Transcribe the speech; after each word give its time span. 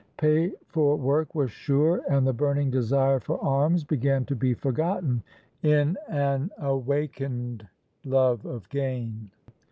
Pay 0.17 0.53
for 0.67 0.95
work 0.95 1.35
was 1.35 1.51
sure, 1.51 2.01
and 2.09 2.25
the 2.25 2.33
burning 2.33 2.71
desire 2.71 3.19
for 3.19 3.37
arms 3.43 3.83
began 3.83 4.25
to 4.25 4.35
be 4.35 4.55
forgotten 4.55 5.21
in 5.61 5.95
an 6.09 6.49
awakened 6.57 7.67
love 8.03 8.43
of 8.43 8.67
gain. 8.69 9.29